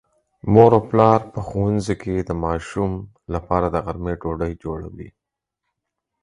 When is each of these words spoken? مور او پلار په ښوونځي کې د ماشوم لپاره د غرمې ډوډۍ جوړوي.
مور 0.53 0.71
او 0.77 0.81
پلار 0.89 1.19
په 1.33 1.39
ښوونځي 1.47 1.95
کې 2.03 2.15
د 2.19 2.31
ماشوم 2.43 2.91
لپاره 3.33 3.67
د 3.69 3.75
غرمې 3.85 4.13
ډوډۍ 4.21 4.53
جوړوي. 4.63 5.09